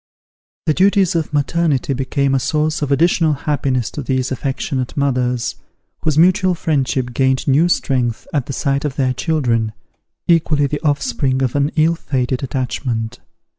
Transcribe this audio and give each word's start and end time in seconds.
The 0.65 0.73
duties 0.73 1.13
of 1.13 1.31
maternity 1.31 1.93
became 1.93 2.33
a 2.33 2.39
source 2.39 2.81
of 2.81 2.91
additional 2.91 3.33
happiness 3.33 3.91
to 3.91 4.01
these 4.01 4.31
affectionate 4.31 4.97
mothers, 4.97 5.57
whose 5.99 6.17
mutual 6.17 6.55
friendship 6.55 7.13
gained 7.13 7.47
new 7.47 7.69
strength 7.69 8.27
at 8.33 8.47
the 8.47 8.53
sight 8.53 8.83
of 8.83 8.95
their 8.95 9.13
children, 9.13 9.73
equally 10.27 10.65
the 10.65 10.81
offspring 10.81 11.43
of 11.43 11.55
an 11.55 11.69
ill 11.75 11.93
fated 11.93 12.41
attachment. 12.41 13.19